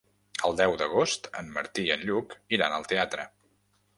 El 0.47 0.55
deu 0.59 0.71
d'agost 0.81 1.27
en 1.41 1.51
Martí 1.59 1.85
i 1.89 1.93
en 1.97 2.05
Lluc 2.09 2.35
iran 2.59 2.79
al 2.79 2.91
teatre. 2.95 3.29